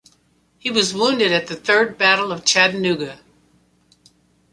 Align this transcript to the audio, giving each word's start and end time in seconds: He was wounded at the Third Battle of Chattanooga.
He 0.57 0.71
was 0.71 0.95
wounded 0.95 1.31
at 1.31 1.45
the 1.45 1.55
Third 1.55 1.95
Battle 1.95 2.31
of 2.31 2.43
Chattanooga. 2.43 3.19